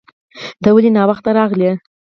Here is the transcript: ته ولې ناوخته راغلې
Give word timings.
ته 0.61 0.69
ولې 0.75 0.91
ناوخته 0.97 1.29
راغلې 1.39 1.71